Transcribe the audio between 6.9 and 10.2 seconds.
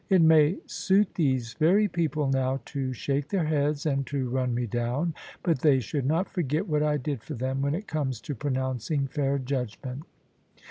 did for them, when it comes to pronouncing fair judgment.